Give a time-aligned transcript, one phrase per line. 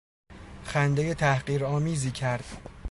[0.63, 2.61] خندهی تحقیر آمیزی کرد.